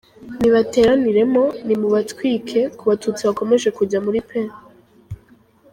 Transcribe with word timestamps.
nibateraniremo, 0.39 1.43
nimubatwike, 1.65 2.59
ku 2.77 2.83
Batutsi 2.89 3.21
bakomeje 3.27 3.69
kujya 3.77 3.99
muri 4.05 4.19
P. 4.27 4.29